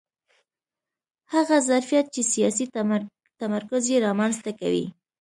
هغه 1.33 1.55
ظرفیت 1.69 2.05
چې 2.15 2.21
سیاسي 2.33 2.65
تمرکز 3.41 3.83
یې 3.91 3.97
رامنځته 4.07 4.51
کوي 4.59 4.85